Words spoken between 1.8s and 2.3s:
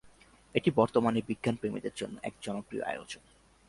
জন্য